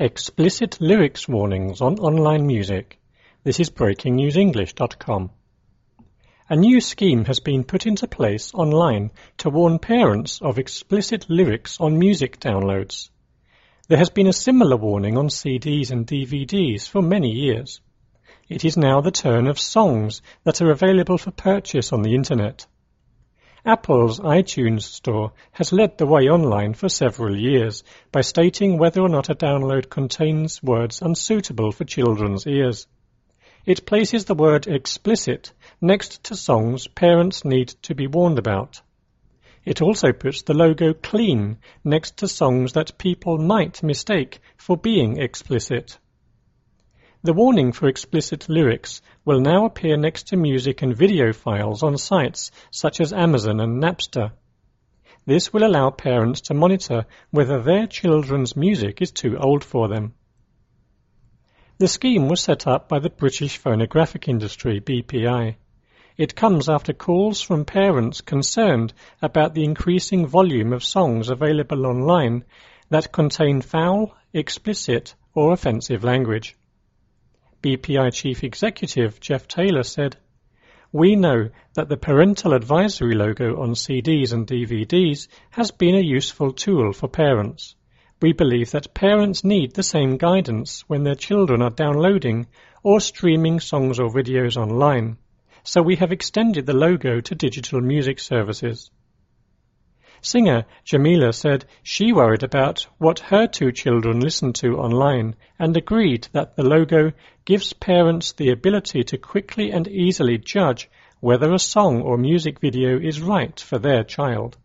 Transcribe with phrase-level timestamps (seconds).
[0.00, 3.00] Explicit lyrics warnings on online music.
[3.42, 5.30] This is breakingnewsenglish.com.
[6.48, 11.80] A new scheme has been put into place online to warn parents of explicit lyrics
[11.80, 13.10] on music downloads.
[13.88, 17.80] There has been a similar warning on CDs and DVDs for many years.
[18.48, 22.68] It is now the turn of songs that are available for purchase on the internet.
[23.64, 27.82] Apple's iTunes Store has led the way online for several years
[28.12, 32.86] by stating whether or not a download contains words unsuitable for children's ears.
[33.66, 38.80] It places the word explicit next to songs parents need to be warned about.
[39.64, 45.18] It also puts the logo clean next to songs that people might mistake for being
[45.18, 45.98] explicit.
[47.20, 51.98] The warning for explicit lyrics will now appear next to music and video files on
[51.98, 54.30] sites such as Amazon and Napster.
[55.26, 60.14] This will allow parents to monitor whether their children's music is too old for them.
[61.78, 65.56] The scheme was set up by the British phonographic industry, BPI.
[66.16, 72.44] It comes after calls from parents concerned about the increasing volume of songs available online
[72.90, 76.56] that contain foul, explicit, or offensive language.
[77.60, 80.16] BPI Chief Executive Geoff Taylor said,
[80.92, 86.52] We know that the parental advisory logo on CDs and DVDs has been a useful
[86.52, 87.74] tool for parents.
[88.22, 92.46] We believe that parents need the same guidance when their children are downloading
[92.84, 95.18] or streaming songs or videos online,
[95.64, 98.90] so we have extended the logo to digital music services.
[100.20, 106.26] Singer Jamelia said she worried about what her two children listened to online and agreed
[106.32, 107.12] that the logo
[107.44, 112.98] gives parents the ability to quickly and easily judge whether a song or music video
[112.98, 114.56] is right for their child.